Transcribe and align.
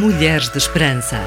Mulheres 0.00 0.48
de 0.48 0.58
Esperança. 0.58 1.20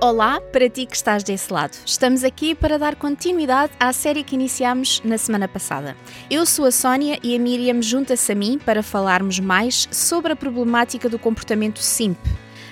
Olá, 0.00 0.40
para 0.40 0.70
ti 0.70 0.86
que 0.86 0.96
estás 0.96 1.22
desse 1.22 1.52
lado. 1.52 1.76
Estamos 1.84 2.24
aqui 2.24 2.54
para 2.54 2.78
dar 2.78 2.96
continuidade 2.96 3.74
à 3.78 3.92
série 3.92 4.22
que 4.22 4.34
iniciámos 4.34 5.02
na 5.04 5.18
semana 5.18 5.46
passada. 5.46 5.94
Eu 6.30 6.46
sou 6.46 6.64
a 6.64 6.70
Sónia 6.70 7.18
e 7.22 7.36
a 7.36 7.38
Miriam 7.38 7.82
junta-se 7.82 8.32
a 8.32 8.34
mim 8.34 8.58
para 8.58 8.82
falarmos 8.82 9.38
mais 9.38 9.86
sobre 9.90 10.32
a 10.32 10.36
problemática 10.36 11.10
do 11.10 11.18
comportamento 11.18 11.80
simp, 11.80 12.16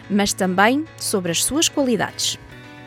mas 0.09 0.33
também 0.33 0.87
sobre 0.97 1.31
as 1.31 1.45
suas 1.45 1.69
qualidades. 1.69 2.39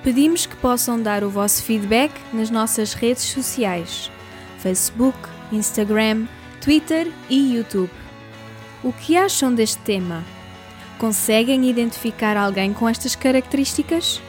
Pedimos 0.04 0.48
que 0.48 0.56
possam 0.56 1.00
dar 1.00 1.24
o 1.24 1.30
vosso 1.30 1.62
feedback 1.62 2.12
nas 2.34 2.50
nossas 2.50 2.96
redes 2.96 3.22
sociais: 3.22 4.10
Facebook, 4.58 5.20
Instagram, 5.52 6.26
Twitter 6.60 7.08
e 7.30 7.54
YouTube. 7.54 7.92
O 8.84 8.92
que 8.92 9.16
acham 9.16 9.54
deste 9.54 9.78
tema? 9.84 10.24
Conseguem 10.98 11.70
identificar 11.70 12.38
alguém 12.38 12.74
com 12.74 12.88
estas 12.88 13.16
características? 13.16 14.22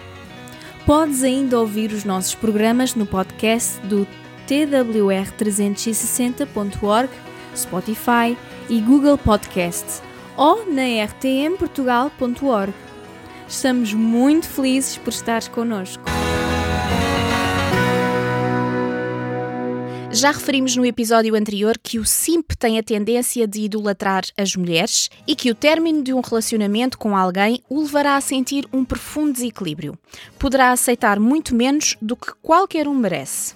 Podes 0.84 1.23
ainda 1.23 1.59
ouvir 1.59 1.93
os 1.93 2.05
nossos 2.05 2.34
programas 2.34 2.95
no 2.95 3.07
podcast 3.07 3.80
do 3.80 4.07
twr360.org, 4.48 7.10
Spotify 7.55 8.37
e 8.69 8.80
Google 8.80 9.19
Podcast 9.19 10.02
ou 10.37 10.66
na 10.71 11.05
rtmportugal.org. 11.05 12.74
Estamos 13.48 13.95
muito 13.95 14.48
felizes 14.48 14.96
por 14.96 15.10
estares 15.10 15.48
connosco. 15.48 16.16
Já 20.16 20.30
referimos 20.30 20.75
no 20.75 20.87
episódio 20.87 21.35
anterior 21.35 21.77
que 21.77 21.99
o 21.99 22.04
simp 22.07 22.52
tem 22.59 22.79
a 22.79 22.82
tendência 22.82 23.46
de 23.46 23.60
idolatrar 23.60 24.24
as 24.35 24.57
mulheres 24.57 25.10
e 25.27 25.37
que 25.37 25.51
o 25.51 25.54
término 25.54 26.02
de 26.02 26.15
um 26.15 26.23
relacionamento 26.23 26.96
com 26.96 27.15
alguém 27.15 27.63
o 27.68 27.82
levará 27.82 28.16
a 28.16 28.21
sentir 28.23 28.66
um 28.73 28.82
profundo 28.82 29.35
desequilíbrio. 29.35 29.95
Poderá 30.38 30.73
aceitar 30.73 31.21
muito 31.21 31.54
menos 31.54 31.99
do 32.01 32.16
que 32.16 32.32
qualquer 32.41 32.88
um 32.88 32.95
merece. 32.95 33.54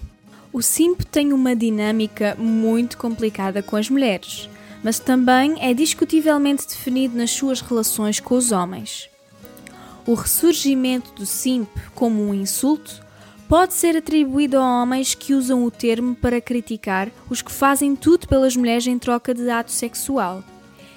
O 0.53 0.61
simp 0.61 1.01
tem 1.05 1.33
uma 1.33 1.57
dinâmica 1.57 2.37
muito 2.39 2.99
complicada 2.99 3.63
com 3.63 3.77
as 3.77 3.89
mulheres, 3.89 4.47
mas 4.85 4.99
também 4.99 5.55
é 5.63 5.73
discutivelmente 5.73 6.69
definido 6.69 7.17
nas 7.17 7.31
suas 7.31 7.63
relações 7.63 8.21
com 8.21 8.35
os 8.35 8.53
homens. 8.53 9.09
O 10.07 10.13
ressurgimento 10.13 11.11
do 11.15 11.25
simp 11.25 11.71
como 11.95 12.23
um 12.23 12.35
insulto 12.35 13.01
pode 13.51 13.75
ser 13.75 13.97
atribuído 13.97 14.59
a 14.59 14.81
homens 14.81 15.13
que 15.13 15.35
usam 15.35 15.65
o 15.65 15.73
termo 15.73 16.15
para 16.15 16.41
criticar 16.41 17.11
os 17.29 17.43
que 17.43 17.51
fazem 17.51 17.97
tudo 17.97 18.29
pelas 18.29 18.55
mulheres 18.55 18.87
em 18.87 18.97
troca 18.97 19.35
de 19.35 19.51
ato 19.51 19.73
sexual. 19.73 20.45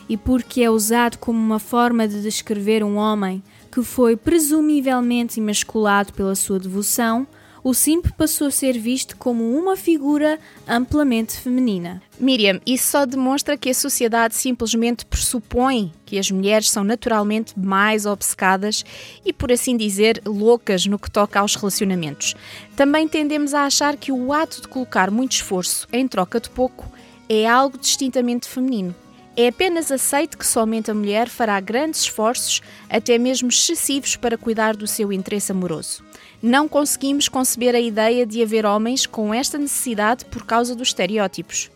E 0.08 0.16
porque 0.16 0.62
é 0.62 0.70
usado 0.70 1.18
como 1.18 1.40
uma 1.40 1.58
forma 1.58 2.08
de 2.08 2.22
descrever 2.22 2.84
um 2.84 2.96
homem 2.96 3.42
que 3.72 3.82
foi 3.82 4.16
presumivelmente 4.16 5.40
emasculado 5.40 6.14
pela 6.14 6.36
sua 6.36 6.60
devoção, 6.60 7.26
o 7.64 7.74
simp 7.74 8.08
passou 8.18 8.48
a 8.48 8.52
ser 8.52 8.78
visto 8.78 9.16
como 9.16 9.58
uma 9.58 9.78
figura 9.78 10.38
amplamente 10.68 11.40
feminina. 11.40 12.02
Miriam, 12.20 12.60
isso 12.66 12.92
só 12.92 13.06
demonstra 13.06 13.56
que 13.56 13.70
a 13.70 13.74
sociedade 13.74 14.36
simplesmente 14.36 15.06
pressupõe 15.06 15.92
que 16.06 16.20
as 16.20 16.30
mulheres 16.30 16.70
são 16.70 16.84
naturalmente 16.84 17.58
mais 17.58 18.06
obcecadas 18.06 18.84
e, 19.26 19.32
por 19.32 19.52
assim 19.52 19.78
dizer, 19.78 20.22
loucas 20.26 20.86
no 20.86 21.00
que 21.00 21.10
toca 21.10 21.40
aos 21.40 21.56
relacionamentos. 21.56 22.36
Também 22.76 23.08
tendemos 23.08 23.54
a 23.54 23.66
achar 23.66 23.96
que 23.96 24.12
o 24.12 24.34
ato 24.34 24.62
de 24.62 24.68
colocar 24.68 25.10
muito 25.10 25.32
esforço 25.32 25.88
em 25.94 26.08
troca 26.08 26.40
de 26.40 26.50
pouco 26.50 26.92
é 27.30 27.48
algo 27.48 27.78
distintamente 27.78 28.48
feminino. 28.48 28.94
É 29.36 29.48
apenas 29.48 29.92
aceito 29.92 30.38
que 30.38 30.46
somente 30.46 30.92
a 30.92 30.94
mulher 30.94 31.28
fará 31.28 31.60
grandes 31.60 32.02
esforços, 32.02 32.62
até 32.88 33.18
mesmo 33.18 33.50
excessivos, 33.50 34.16
para 34.16 34.38
cuidar 34.38 34.76
do 34.76 34.86
seu 34.86 35.12
interesse 35.12 35.52
amoroso. 35.52 36.04
Não 36.42 36.68
conseguimos 36.68 37.28
conceber 37.28 37.74
a 37.74 37.80
ideia 37.80 38.28
de 38.28 38.44
haver 38.44 38.64
homens 38.64 39.08
com 39.08 39.34
esta 39.34 39.58
necessidade 39.58 40.26
por 40.26 40.46
causa 40.46 40.76
dos 40.76 40.90
estereótipos. 40.90 41.72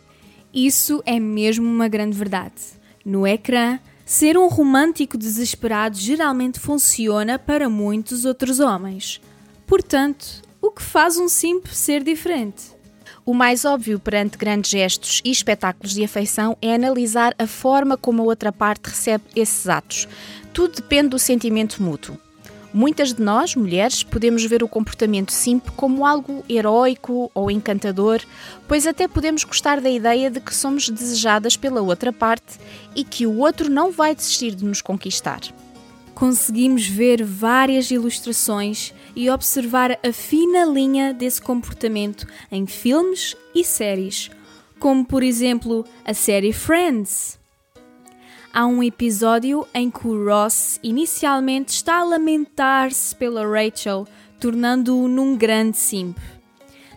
Isso 0.54 1.02
é 1.04 1.20
mesmo 1.20 1.68
uma 1.68 1.88
grande 1.88 2.16
verdade. 2.16 2.54
No 3.04 3.26
ecrã, 3.26 3.80
ser 4.06 4.38
um 4.38 4.48
romântico 4.48 5.18
desesperado 5.18 5.98
geralmente 5.98 6.60
funciona 6.60 7.40
para 7.40 7.68
muitos 7.68 8.24
outros 8.24 8.60
homens. 8.60 9.20
Portanto, 9.66 10.44
o 10.62 10.70
que 10.70 10.84
faz 10.84 11.18
um 11.18 11.28
simp 11.28 11.66
ser 11.68 12.04
diferente? 12.04 12.77
O 13.28 13.34
mais 13.34 13.66
óbvio 13.66 14.00
perante 14.00 14.38
grandes 14.38 14.72
gestos 14.72 15.22
e 15.22 15.30
espetáculos 15.30 15.94
de 15.94 16.02
afeição 16.02 16.58
é 16.62 16.74
analisar 16.74 17.36
a 17.38 17.46
forma 17.46 17.98
como 17.98 18.22
a 18.22 18.26
outra 18.26 18.54
parte 18.54 18.86
recebe 18.86 19.26
esses 19.36 19.68
atos. 19.68 20.08
Tudo 20.54 20.76
depende 20.76 21.10
do 21.10 21.20
sentimento 21.20 21.84
mútuo. 21.84 22.18
Muitas 22.74 23.14
de 23.14 23.22
nós, 23.22 23.54
mulheres, 23.54 24.02
podemos 24.02 24.46
ver 24.46 24.64
o 24.64 24.68
comportamento 24.70 25.34
simp 25.34 25.68
como 25.76 26.06
algo 26.06 26.42
heróico 26.48 27.30
ou 27.34 27.52
encantador, 27.52 28.22
pois 28.66 28.88
até 28.88 29.10
podemos 29.10 29.44
gostar 29.44 29.82
da 29.82 29.90
ideia 29.90 30.32
de 30.32 30.40
que 30.40 30.56
somos 30.56 30.88
desejadas 30.88 31.58
pela 31.58 31.82
outra 31.82 32.14
parte 32.14 32.58
e 32.96 33.04
que 33.04 33.28
o 33.28 33.40
outro 33.40 33.70
não 33.70 33.92
vai 33.92 34.16
desistir 34.16 34.56
de 34.56 34.64
nos 34.64 34.82
conquistar 34.82 35.42
conseguimos 36.18 36.88
ver 36.88 37.24
várias 37.24 37.92
ilustrações 37.92 38.92
e 39.18 39.32
observar 39.32 39.98
a 40.04 40.14
fina 40.14 40.64
linha 40.64 41.12
desse 41.12 41.42
comportamento 41.42 42.28
em 42.52 42.68
filmes 42.68 43.36
e 43.56 43.64
séries, 43.64 44.30
como 44.78 45.04
por 45.04 45.24
exemplo 45.24 45.84
a 46.06 46.14
série 46.14 46.54
Friends. 46.54 47.40
Há 48.54 48.68
um 48.68 48.84
episódio 48.84 49.68
em 49.74 49.90
que 49.90 50.08
o 50.08 50.24
Ross 50.24 50.80
inicialmente 50.84 51.72
está 51.74 52.02
a 52.02 52.04
lamentar-se 52.04 53.16
pela 53.16 53.44
Rachel, 53.44 54.08
tornando-o 54.40 55.08
num 55.08 55.36
grande 55.36 55.78
simp. 55.78 56.20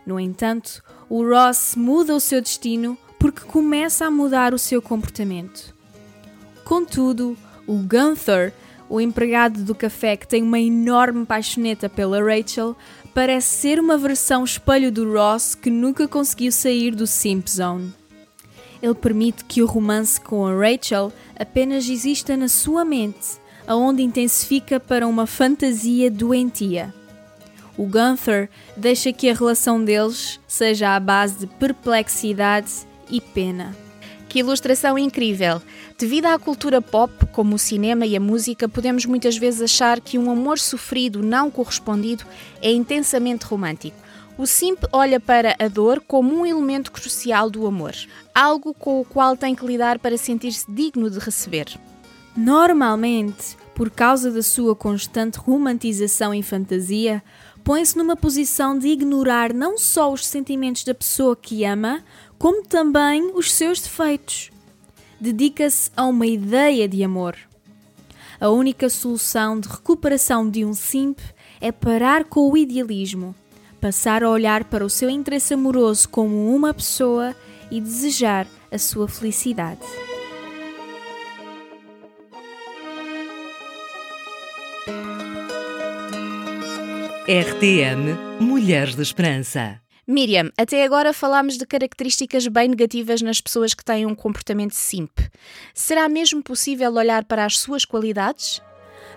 No 0.04 0.20
entanto, 0.20 0.84
o 1.08 1.26
Ross 1.26 1.74
muda 1.74 2.14
o 2.14 2.20
seu 2.20 2.42
destino 2.42 2.98
porque 3.18 3.46
começa 3.46 4.04
a 4.04 4.10
mudar 4.10 4.52
o 4.52 4.58
seu 4.58 4.82
comportamento. 4.82 5.74
Contudo, 6.66 7.34
o 7.66 7.76
Gunther 7.78 8.52
o 8.90 9.00
empregado 9.00 9.62
do 9.62 9.72
café 9.72 10.16
que 10.16 10.26
tem 10.26 10.42
uma 10.42 10.58
enorme 10.58 11.24
paixoneta 11.24 11.88
pela 11.88 12.20
Rachel, 12.20 12.76
parece 13.14 13.46
ser 13.46 13.78
uma 13.78 13.96
versão 13.96 14.42
espelho 14.42 14.90
do 14.90 15.10
Ross 15.12 15.54
que 15.54 15.70
nunca 15.70 16.08
conseguiu 16.08 16.50
sair 16.50 16.92
do 16.94 17.06
Simp 17.06 17.46
Zone. 17.48 17.94
Ele 18.82 18.94
permite 18.94 19.44
que 19.44 19.62
o 19.62 19.66
romance 19.66 20.20
com 20.20 20.44
a 20.44 20.52
Rachel 20.52 21.12
apenas 21.38 21.88
exista 21.88 22.36
na 22.36 22.48
sua 22.48 22.84
mente, 22.84 23.38
aonde 23.64 24.02
intensifica 24.02 24.80
para 24.80 25.06
uma 25.06 25.26
fantasia 25.26 26.10
doentia. 26.10 26.92
O 27.76 27.86
Gunther 27.86 28.50
deixa 28.76 29.12
que 29.12 29.30
a 29.30 29.34
relação 29.34 29.82
deles 29.82 30.40
seja 30.48 30.96
à 30.96 31.00
base 31.00 31.38
de 31.38 31.46
perplexidade 31.46 32.72
e 33.08 33.20
pena. 33.20 33.89
Que 34.30 34.38
ilustração 34.38 34.96
incrível! 34.96 35.60
Devido 35.98 36.26
à 36.26 36.38
cultura 36.38 36.80
pop, 36.80 37.12
como 37.32 37.56
o 37.56 37.58
cinema 37.58 38.06
e 38.06 38.16
a 38.16 38.20
música, 38.20 38.68
podemos 38.68 39.04
muitas 39.04 39.36
vezes 39.36 39.60
achar 39.60 40.00
que 40.00 40.16
um 40.16 40.30
amor 40.30 40.56
sofrido 40.56 41.20
não 41.20 41.50
correspondido 41.50 42.24
é 42.62 42.70
intensamente 42.70 43.44
romântico. 43.44 43.96
O 44.38 44.46
simp 44.46 44.84
olha 44.92 45.18
para 45.18 45.56
a 45.58 45.66
dor 45.66 46.00
como 46.06 46.32
um 46.32 46.46
elemento 46.46 46.92
crucial 46.92 47.50
do 47.50 47.66
amor, 47.66 47.92
algo 48.32 48.72
com 48.72 49.00
o 49.00 49.04
qual 49.04 49.36
tem 49.36 49.52
que 49.52 49.66
lidar 49.66 49.98
para 49.98 50.16
sentir-se 50.16 50.70
digno 50.70 51.10
de 51.10 51.18
receber. 51.18 51.66
Normalmente, 52.36 53.56
por 53.74 53.90
causa 53.90 54.30
da 54.30 54.44
sua 54.44 54.76
constante 54.76 55.38
romantização 55.38 56.32
e 56.32 56.40
fantasia, 56.40 57.20
põe-se 57.64 57.98
numa 57.98 58.16
posição 58.16 58.78
de 58.78 58.88
ignorar 58.88 59.52
não 59.52 59.76
só 59.76 60.12
os 60.12 60.24
sentimentos 60.24 60.84
da 60.84 60.94
pessoa 60.94 61.34
que 61.34 61.64
ama, 61.64 62.04
como 62.40 62.62
também 62.62 63.32
os 63.34 63.52
seus 63.52 63.82
defeitos. 63.82 64.50
Dedica-se 65.20 65.90
a 65.94 66.06
uma 66.06 66.26
ideia 66.26 66.88
de 66.88 67.04
amor. 67.04 67.36
A 68.40 68.48
única 68.48 68.88
solução 68.88 69.60
de 69.60 69.68
recuperação 69.68 70.48
de 70.48 70.64
um 70.64 70.72
simp 70.72 71.18
é 71.60 71.70
parar 71.70 72.24
com 72.24 72.50
o 72.50 72.56
idealismo, 72.56 73.34
passar 73.78 74.24
a 74.24 74.30
olhar 74.30 74.64
para 74.64 74.82
o 74.82 74.88
seu 74.88 75.10
interesse 75.10 75.52
amoroso 75.52 76.08
como 76.08 76.54
uma 76.56 76.72
pessoa 76.72 77.36
e 77.70 77.78
desejar 77.78 78.46
a 78.72 78.78
sua 78.78 79.06
felicidade. 79.06 79.82
RTM 87.28 88.40
Mulheres 88.40 88.96
de 88.96 89.02
Esperança 89.02 89.78
Miriam, 90.10 90.50
até 90.58 90.82
agora 90.82 91.12
falámos 91.12 91.56
de 91.56 91.64
características 91.64 92.44
bem 92.48 92.66
negativas 92.66 93.22
nas 93.22 93.40
pessoas 93.40 93.74
que 93.74 93.84
têm 93.84 94.04
um 94.06 94.14
comportamento 94.14 94.74
simp. 94.74 95.16
Será 95.72 96.08
mesmo 96.08 96.42
possível 96.42 96.92
olhar 96.94 97.24
para 97.24 97.44
as 97.44 97.60
suas 97.60 97.84
qualidades? 97.84 98.60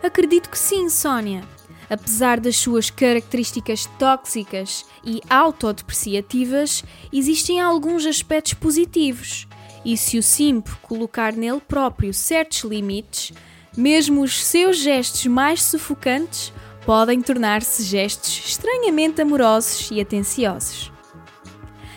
Acredito 0.04 0.51
que 0.51 0.57
sim, 0.57 0.88
Sónia. 0.90 1.44
Apesar 1.90 2.40
das 2.40 2.57
suas 2.57 2.92
características 2.92 3.88
tóxicas 3.98 4.86
e 5.04 5.19
autodepreciativas, 5.28 6.84
existem 7.12 7.60
alguns 7.60 8.06
aspectos 8.06 8.54
positivos. 8.54 9.48
E 9.84 9.98
se 9.98 10.19
o 10.19 10.22
simp 10.22 10.68
colocar 10.84 11.34
nele 11.34 11.60
próprio 11.60 12.13
certos 12.13 12.60
limites, 12.60 13.34
Mesmo 13.75 14.22
os 14.22 14.44
seus 14.44 14.78
gestos 14.78 15.25
mais 15.25 15.63
sufocantes 15.63 16.54
podem 16.85 17.21
tornar-se 17.21 17.83
gestos 17.83 18.44
estranhamente 18.45 19.21
amorosos 19.21 19.89
e 19.91 20.01
atenciosos. 20.01 20.91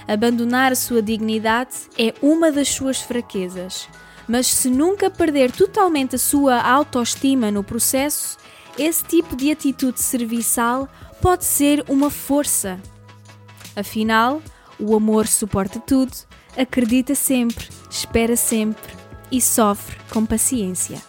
Abandonar 0.07 0.73
a 0.73 0.77
sua 0.77 1.03
dignidade 1.03 1.75
é 1.99 2.15
uma 2.23 2.53
das 2.53 2.69
suas 2.69 3.01
fraquezas, 3.01 3.89
mas 4.29 4.47
se 4.47 4.71
nunca 4.71 5.11
perder 5.11 5.51
totalmente 5.51 6.15
a 6.15 6.19
sua 6.19 6.61
autoestima 6.61 7.51
no 7.51 7.65
processo, 7.65 8.39
esse 8.79 9.05
tipo 9.05 9.35
de 9.35 9.51
atitude 9.51 10.01
serviçal 10.01 10.89
pode 11.21 11.45
ser 11.45 11.85
uma 11.89 12.11
força. 12.11 12.79
Afinal, 13.75 14.41
o 14.79 14.95
amor 14.95 15.27
suporta 15.27 15.81
tudo, 15.81 16.13
acredita 16.57 17.15
sempre, 17.15 17.69
espera 17.91 18.37
sempre 18.37 18.95
e 19.31 19.41
sofre 19.41 19.97
com 20.11 20.25
paciência. 20.25 21.01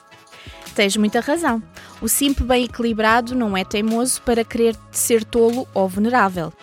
Tens 0.74 0.98
muita 0.98 1.20
razão. 1.20 1.62
O 2.02 2.08
simp 2.08 2.42
bem 2.42 2.66
equilibrado 2.66 3.34
não 3.34 3.58
é 3.58 3.64
teimoso 3.64 4.22
para 4.22 4.44
querer 4.44 4.76
ser 4.92 5.24
tolo 5.24 5.68
ou 5.74 5.88
venerável. 5.88 6.54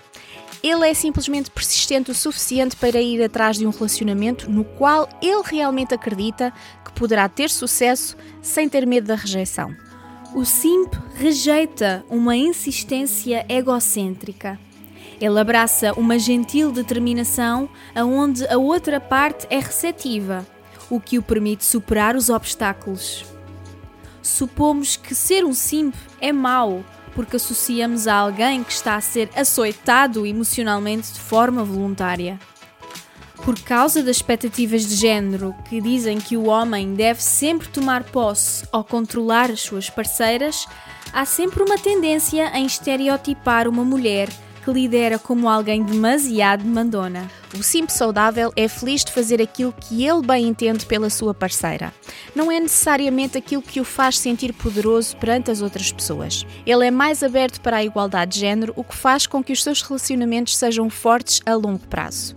Ele 0.62 0.88
é 0.88 0.94
simplesmente 0.94 1.50
persistente 1.50 2.10
o 2.10 2.14
suficiente 2.14 2.76
para 2.76 3.00
ir 3.00 3.22
atrás 3.22 3.58
de 3.58 3.66
um 3.66 3.70
relacionamento 3.70 4.50
no 4.50 4.64
qual 4.64 5.08
ele 5.20 5.42
realmente 5.44 5.92
acredita 5.92 6.52
que 6.84 6.92
poderá 6.92 7.28
ter 7.28 7.50
sucesso 7.50 8.16
sem 8.40 8.68
ter 8.68 8.86
medo 8.86 9.08
da 9.08 9.14
rejeição. 9.14 9.74
O 10.34 10.44
simp 10.44 10.94
rejeita 11.16 12.04
uma 12.08 12.36
insistência 12.36 13.44
egocêntrica. 13.48 14.58
Ele 15.20 15.38
abraça 15.38 15.92
uma 15.94 16.18
gentil 16.18 16.72
determinação 16.72 17.68
aonde 17.94 18.46
a 18.48 18.56
outra 18.56 19.00
parte 19.00 19.46
é 19.50 19.58
receptiva, 19.58 20.46
o 20.88 20.98
que 20.98 21.18
o 21.18 21.22
permite 21.22 21.64
superar 21.64 22.16
os 22.16 22.30
obstáculos. 22.30 23.33
Supomos 24.24 24.96
que 24.96 25.14
ser 25.14 25.44
um 25.44 25.52
simp 25.52 25.94
é 26.18 26.32
mau, 26.32 26.82
porque 27.14 27.36
associamos 27.36 28.08
a 28.08 28.14
alguém 28.14 28.64
que 28.64 28.72
está 28.72 28.96
a 28.96 29.00
ser 29.00 29.28
açoitado 29.36 30.24
emocionalmente 30.24 31.12
de 31.12 31.20
forma 31.20 31.62
voluntária. 31.62 32.40
Por 33.44 33.60
causa 33.60 34.02
das 34.02 34.16
expectativas 34.16 34.86
de 34.86 34.94
género 34.94 35.54
que 35.68 35.78
dizem 35.78 36.18
que 36.18 36.38
o 36.38 36.46
homem 36.46 36.94
deve 36.94 37.22
sempre 37.22 37.68
tomar 37.68 38.02
posse 38.04 38.66
ou 38.72 38.82
controlar 38.82 39.50
as 39.50 39.60
suas 39.60 39.90
parceiras, 39.90 40.66
há 41.12 41.26
sempre 41.26 41.62
uma 41.62 41.76
tendência 41.76 42.50
em 42.56 42.64
estereotipar 42.64 43.68
uma 43.68 43.84
mulher 43.84 44.30
que 44.64 44.70
lidera 44.72 45.18
como 45.18 45.48
alguém 45.48 45.82
demasiado 45.82 46.64
mandona. 46.64 47.30
O 47.56 47.62
simp 47.62 47.90
saudável 47.90 48.50
é 48.56 48.66
feliz 48.66 49.04
de 49.04 49.12
fazer 49.12 49.42
aquilo 49.42 49.72
que 49.72 50.06
ele 50.06 50.22
bem 50.22 50.48
entende 50.48 50.86
pela 50.86 51.10
sua 51.10 51.34
parceira. 51.34 51.92
Não 52.34 52.50
é 52.50 52.58
necessariamente 52.58 53.36
aquilo 53.36 53.60
que 53.60 53.78
o 53.78 53.84
faz 53.84 54.18
sentir 54.18 54.54
poderoso 54.54 55.16
perante 55.18 55.50
as 55.50 55.60
outras 55.60 55.92
pessoas. 55.92 56.46
Ele 56.64 56.86
é 56.86 56.90
mais 56.90 57.22
aberto 57.22 57.60
para 57.60 57.76
a 57.76 57.84
igualdade 57.84 58.32
de 58.32 58.40
género, 58.40 58.72
o 58.74 58.82
que 58.82 58.96
faz 58.96 59.26
com 59.26 59.44
que 59.44 59.52
os 59.52 59.62
seus 59.62 59.82
relacionamentos 59.82 60.56
sejam 60.56 60.88
fortes 60.88 61.42
a 61.44 61.54
longo 61.54 61.86
prazo. 61.86 62.34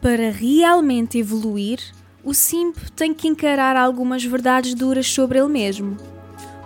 Para 0.00 0.30
realmente 0.30 1.18
evoluir, 1.18 1.80
o 2.22 2.32
simp 2.32 2.76
tem 2.94 3.12
que 3.12 3.26
encarar 3.26 3.76
algumas 3.76 4.24
verdades 4.24 4.74
duras 4.74 5.08
sobre 5.08 5.40
ele 5.40 5.48
mesmo. 5.48 5.96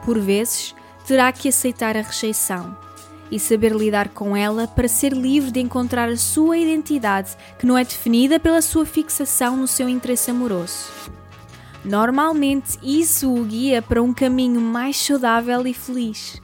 Por 0.05 0.19
vezes, 0.19 0.75
terá 1.07 1.33
que 1.33 1.49
aceitar 1.49 1.97
a 1.97 2.03
rejeição 2.03 2.82
e 3.33 3.41
saber 3.41 3.73
lidar 3.75 4.11
com 4.11 4.37
ela 4.37 4.69
para 4.69 4.87
ser 4.87 5.15
livre 5.15 5.51
de 5.51 5.59
encontrar 5.59 6.07
a 6.11 6.17
sua 6.19 6.59
identidade, 6.59 7.31
que 7.59 7.65
não 7.65 7.79
é 7.79 7.83
definida 7.83 8.39
pela 8.39 8.61
sua 8.61 8.85
fixação 8.85 9.57
no 9.57 9.67
seu 9.67 9.89
interesse 9.89 10.31
amoroso. 10.31 10.91
Normalmente, 11.83 12.79
isso 12.83 13.35
o 13.35 13.43
guia 13.43 13.81
para 13.81 14.03
um 14.03 14.13
caminho 14.13 14.61
mais 14.61 14.99
saudável 14.99 15.67
e 15.67 15.73
feliz. 15.73 16.41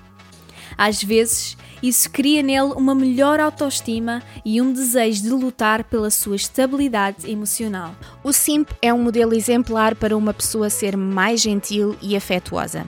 Às 0.78 1.02
vezes, 1.02 1.58
isso 1.82 2.10
cria 2.10 2.42
nele 2.42 2.72
uma 2.74 2.94
melhor 2.94 3.38
autoestima 3.38 4.22
e 4.42 4.60
um 4.60 4.72
desejo 4.72 5.22
de 5.22 5.30
lutar 5.30 5.84
pela 5.84 6.10
sua 6.10 6.36
estabilidade 6.36 7.30
emocional. 7.30 7.94
O 8.24 8.32
Simp 8.32 8.70
é 8.80 8.92
um 8.94 9.02
modelo 9.02 9.34
exemplar 9.34 9.94
para 9.94 10.16
uma 10.16 10.32
pessoa 10.32 10.70
ser 10.70 10.96
mais 10.96 11.40
gentil 11.42 11.94
e 12.00 12.16
afetuosa. 12.16 12.86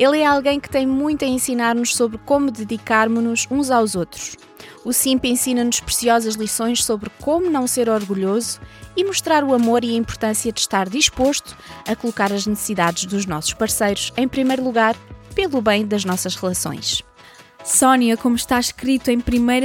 Ele 0.00 0.20
é 0.20 0.26
alguém 0.26 0.58
que 0.58 0.70
tem 0.70 0.86
muito 0.86 1.26
a 1.26 1.28
ensinar-nos 1.28 1.94
sobre 1.94 2.16
como 2.24 2.50
dedicarmos-nos 2.50 3.46
uns 3.50 3.70
aos 3.70 3.94
outros. 3.94 4.34
O 4.82 4.94
Simp 4.94 5.26
ensina-nos 5.26 5.78
preciosas 5.78 6.36
lições 6.36 6.82
sobre 6.82 7.10
como 7.20 7.50
não 7.50 7.66
ser 7.66 7.86
orgulhoso 7.86 8.58
e 8.96 9.04
mostrar 9.04 9.44
o 9.44 9.52
amor 9.52 9.84
e 9.84 9.90
a 9.90 9.98
importância 9.98 10.50
de 10.50 10.58
estar 10.58 10.88
disposto 10.88 11.54
a 11.86 11.94
colocar 11.94 12.32
as 12.32 12.46
necessidades 12.46 13.04
dos 13.04 13.26
nossos 13.26 13.52
parceiros 13.52 14.10
em 14.16 14.26
primeiro 14.26 14.64
lugar 14.64 14.96
pelo 15.34 15.60
bem 15.60 15.86
das 15.86 16.06
nossas 16.06 16.34
relações. 16.34 17.02
Sónia, 17.62 18.16
como 18.16 18.36
está 18.36 18.58
escrito 18.58 19.10
em 19.10 19.18
1 19.18 19.20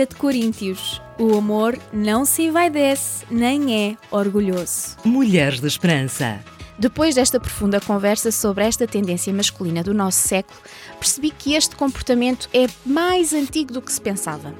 de 0.06 0.16
Coríntios, 0.18 1.02
o 1.18 1.38
amor 1.38 1.80
não 1.94 2.26
se 2.26 2.44
envaidece 2.44 3.24
nem 3.32 3.74
é 3.74 3.98
orgulhoso. 4.12 4.98
Mulheres 5.06 5.62
de 5.62 5.68
Esperança. 5.68 6.44
Depois 6.78 7.16
desta 7.16 7.40
profunda 7.40 7.80
conversa 7.80 8.32
sobre 8.32 8.66
esta 8.66 8.86
tendência 8.86 9.34
masculina 9.34 9.82
do 9.82 9.94
nosso 9.94 10.28
século, 10.28 10.60
percebi 11.00 11.32
que 11.32 11.54
este 11.54 11.76
comportamento 11.76 12.50
é 12.54 12.68
mais 12.86 13.34
antigo 13.34 13.72
do 13.72 13.82
que 13.82 13.92
se 13.92 14.02
pensava. 14.02 14.54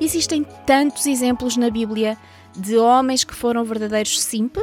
Existem 0.00 0.44
tantos 0.66 1.06
exemplos 1.06 1.56
na 1.56 1.70
Bíblia 1.70 2.18
de 2.54 2.76
homens 2.76 3.24
que 3.24 3.34
foram 3.34 3.64
verdadeiros 3.64 4.20
simp. 4.20 4.58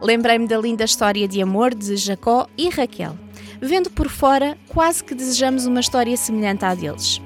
Lembrei-me 0.00 0.48
da 0.48 0.58
linda 0.58 0.84
história 0.84 1.28
de 1.28 1.42
amor 1.42 1.74
de 1.74 1.96
Jacó 1.96 2.46
e 2.56 2.70
Raquel. 2.70 3.16
Vendo 3.60 3.90
por 3.90 4.08
fora, 4.08 4.56
quase 4.68 5.04
que 5.04 5.14
desejamos 5.14 5.66
uma 5.66 5.80
história 5.80 6.16
semelhante 6.16 6.64
à 6.64 6.74
deles. 6.74 7.20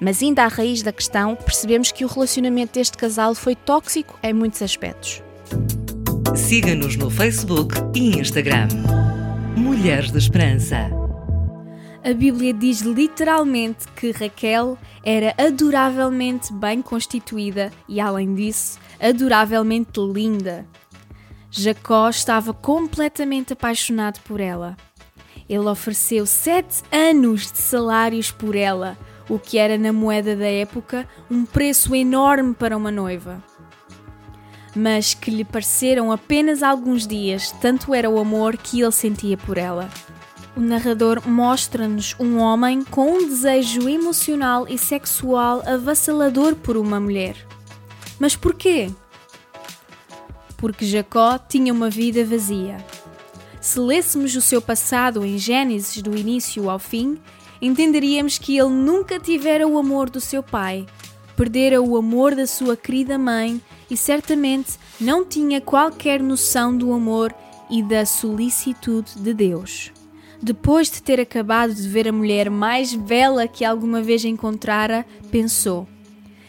Mas 0.00 0.22
ainda 0.22 0.44
à 0.44 0.48
raiz 0.48 0.82
da 0.82 0.92
questão, 0.92 1.34
percebemos 1.34 1.92
que 1.92 2.04
o 2.04 2.08
relacionamento 2.08 2.74
deste 2.74 2.98
casal 2.98 3.34
foi 3.34 3.54
tóxico 3.54 4.18
em 4.22 4.34
muitos 4.34 4.60
aspectos. 4.60 5.22
Siga-nos 6.36 6.96
no 6.96 7.08
Facebook 7.08 7.76
e 7.94 8.18
Instagram. 8.18 8.66
Mulheres 9.56 10.10
de 10.10 10.18
Esperança. 10.18 10.90
A 12.02 12.12
Bíblia 12.12 12.52
diz 12.52 12.80
literalmente 12.80 13.86
que 13.94 14.10
Raquel 14.10 14.76
era 15.04 15.32
adoravelmente 15.38 16.52
bem 16.52 16.82
constituída 16.82 17.72
e, 17.88 18.00
além 18.00 18.34
disso, 18.34 18.80
adoravelmente 19.00 20.00
linda. 20.00 20.66
Jacó 21.50 22.08
estava 22.08 22.52
completamente 22.52 23.52
apaixonado 23.52 24.18
por 24.24 24.40
ela. 24.40 24.76
Ele 25.48 25.68
ofereceu 25.68 26.26
sete 26.26 26.82
anos 26.90 27.52
de 27.52 27.58
salários 27.58 28.32
por 28.32 28.56
ela, 28.56 28.98
o 29.28 29.38
que 29.38 29.56
era 29.56 29.78
na 29.78 29.92
moeda 29.92 30.34
da 30.34 30.48
época 30.48 31.08
um 31.30 31.44
preço 31.44 31.94
enorme 31.94 32.54
para 32.54 32.76
uma 32.76 32.90
noiva. 32.90 33.40
Mas 34.74 35.14
que 35.14 35.30
lhe 35.30 35.44
pareceram 35.44 36.10
apenas 36.10 36.62
alguns 36.62 37.06
dias, 37.06 37.52
tanto 37.60 37.94
era 37.94 38.10
o 38.10 38.18
amor 38.18 38.56
que 38.56 38.80
ele 38.80 38.90
sentia 38.90 39.36
por 39.36 39.56
ela. 39.56 39.88
O 40.56 40.60
narrador 40.60 41.26
mostra-nos 41.26 42.14
um 42.18 42.38
homem 42.38 42.84
com 42.84 43.14
um 43.14 43.26
desejo 43.26 43.88
emocional 43.88 44.66
e 44.68 44.78
sexual 44.78 45.62
avassalador 45.66 46.54
por 46.54 46.76
uma 46.76 47.00
mulher. 47.00 47.36
Mas 48.20 48.36
porquê? 48.36 48.90
Porque 50.56 50.86
Jacó 50.86 51.38
tinha 51.38 51.72
uma 51.72 51.90
vida 51.90 52.24
vazia. 52.24 52.76
Se 53.60 53.80
lêssemos 53.80 54.36
o 54.36 54.40
seu 54.40 54.62
passado 54.62 55.24
em 55.24 55.38
Gênesis 55.38 56.00
do 56.02 56.16
início 56.16 56.70
ao 56.70 56.78
fim, 56.78 57.18
entenderíamos 57.60 58.38
que 58.38 58.56
ele 58.56 58.68
nunca 58.68 59.18
tivera 59.18 59.66
o 59.66 59.78
amor 59.78 60.08
do 60.08 60.20
seu 60.20 60.42
pai, 60.42 60.86
perdera 61.36 61.82
o 61.82 61.96
amor 61.96 62.34
da 62.34 62.46
sua 62.46 62.76
querida 62.76 63.18
mãe 63.18 63.60
e 63.90 63.96
certamente 63.96 64.78
não 65.00 65.24
tinha 65.24 65.60
qualquer 65.60 66.22
noção 66.22 66.76
do 66.76 66.92
amor 66.92 67.34
e 67.70 67.82
da 67.82 68.04
solicitude 68.04 69.12
de 69.16 69.34
Deus. 69.34 69.92
Depois 70.42 70.90
de 70.90 71.02
ter 71.02 71.20
acabado 71.20 71.74
de 71.74 71.88
ver 71.88 72.08
a 72.08 72.12
mulher 72.12 72.50
mais 72.50 72.94
bela 72.94 73.48
que 73.48 73.64
alguma 73.64 74.02
vez 74.02 74.24
encontrara, 74.24 75.06
pensou: 75.30 75.88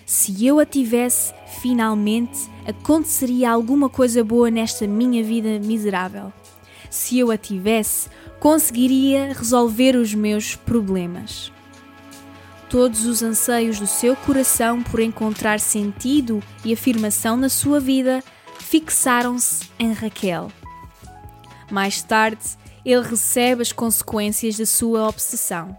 se 0.06 0.46
eu 0.46 0.60
a 0.60 0.66
tivesse, 0.66 1.34
finalmente 1.62 2.50
aconteceria 2.68 3.50
alguma 3.50 3.90
coisa 3.90 4.24
boa 4.24 4.52
nesta 4.52 4.86
minha 4.86 5.24
vida 5.24 5.60
miserável. 5.60 6.32
Se 6.90 7.18
eu 7.18 7.32
a 7.32 7.38
tivesse, 7.38 8.10
conseguiria 8.40 9.34
resolver 9.34 9.96
os 9.96 10.14
meus 10.14 10.56
problemas. 10.56 11.52
Todos 12.70 13.06
os 13.06 13.22
anseios 13.22 13.80
do 13.80 13.88
seu 13.88 14.16
coração 14.16 14.82
por 14.82 15.00
encontrar 15.00 15.60
sentido 15.60 16.42
e 16.64 16.74
afirmação 16.74 17.38
na 17.38 17.50
sua 17.50 17.80
vida 17.80 18.24
fixaram-se 18.60 19.70
em 19.78 19.94
Raquel. 19.94 20.52
Mais 21.72 22.02
tarde, 22.02 22.44
ele 22.84 23.02
recebe 23.02 23.62
as 23.62 23.72
consequências 23.72 24.58
da 24.58 24.66
sua 24.66 25.08
obsessão. 25.08 25.76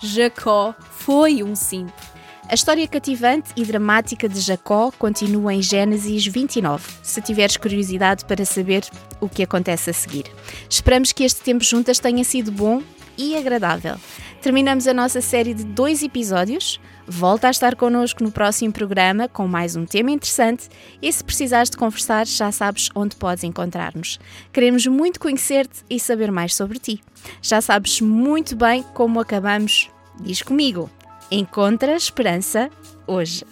Jacó 0.00 0.74
foi 0.90 1.42
um 1.42 1.54
simples. 1.56 2.14
A 2.46 2.54
história 2.54 2.86
cativante 2.86 3.50
e 3.56 3.64
dramática 3.64 4.28
de 4.28 4.38
Jacó 4.38 4.92
continua 4.98 5.54
em 5.54 5.62
Gênesis 5.62 6.26
29, 6.26 6.86
se 7.02 7.22
tiveres 7.22 7.56
curiosidade 7.56 8.26
para 8.26 8.44
saber 8.44 8.84
o 9.18 9.30
que 9.30 9.42
acontece 9.42 9.88
a 9.88 9.94
seguir. 9.94 10.26
Esperamos 10.68 11.10
que 11.10 11.24
este 11.24 11.40
tempo 11.40 11.64
juntas 11.64 11.98
tenha 11.98 12.22
sido 12.22 12.52
bom 12.52 12.82
e 13.16 13.36
agradável. 13.36 13.96
Terminamos 14.40 14.86
a 14.86 14.94
nossa 14.94 15.20
série 15.20 15.54
de 15.54 15.64
dois 15.64 16.02
episódios. 16.02 16.80
Volta 17.06 17.48
a 17.48 17.50
estar 17.50 17.76
connosco 17.76 18.22
no 18.22 18.30
próximo 18.30 18.72
programa 18.72 19.28
com 19.28 19.46
mais 19.46 19.76
um 19.76 19.84
tema 19.84 20.10
interessante 20.10 20.68
e 21.02 21.12
se 21.12 21.22
precisares 21.22 21.70
de 21.70 21.76
conversar, 21.76 22.26
já 22.26 22.50
sabes 22.50 22.88
onde 22.94 23.16
podes 23.16 23.44
encontrar-nos. 23.44 24.18
Queremos 24.52 24.86
muito 24.86 25.20
conhecer-te 25.20 25.82
e 25.88 26.00
saber 26.00 26.30
mais 26.30 26.54
sobre 26.54 26.78
ti. 26.78 27.00
Já 27.42 27.60
sabes 27.60 28.00
muito 28.00 28.56
bem 28.56 28.82
como 28.94 29.20
acabamos. 29.20 29.90
Diz 30.20 30.42
comigo: 30.42 30.90
encontra 31.30 31.94
esperança 31.94 32.70
hoje. 33.06 33.44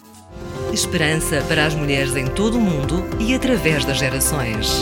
Esperança 0.73 1.41
para 1.47 1.65
as 1.65 1.75
mulheres 1.75 2.15
em 2.15 2.25
todo 2.25 2.57
o 2.57 2.61
mundo 2.61 3.03
e 3.19 3.35
através 3.35 3.85
das 3.85 3.97
gerações. 3.97 4.81